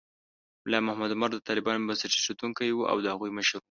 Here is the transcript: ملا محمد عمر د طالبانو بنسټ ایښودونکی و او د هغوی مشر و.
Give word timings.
ملا 0.65 0.79
محمد 0.87 1.11
عمر 1.15 1.29
د 1.33 1.39
طالبانو 1.47 1.85
بنسټ 1.87 2.11
ایښودونکی 2.15 2.69
و 2.73 2.81
او 2.91 2.97
د 3.01 3.05
هغوی 3.13 3.31
مشر 3.37 3.55
و. 3.59 3.59